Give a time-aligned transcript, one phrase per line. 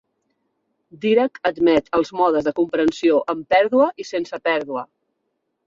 [1.03, 4.87] Dirac admet els modes de comprensió amb pèrdua i sense pèrdua.